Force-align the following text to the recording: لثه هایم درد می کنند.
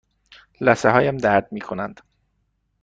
لثه 0.61 0.89
هایم 0.93 1.17
درد 1.17 1.47
می 1.51 1.61
کنند. 1.61 1.99